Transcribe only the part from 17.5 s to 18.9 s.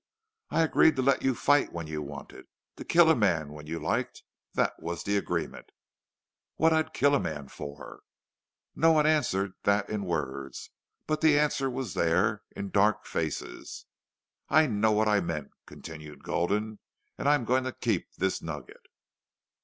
to keep this nugget."